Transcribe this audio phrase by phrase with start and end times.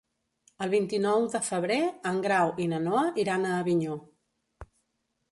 [0.65, 1.77] El vint-i-nou de febrer
[2.11, 3.99] en Grau i na Noa iran a Avinyó.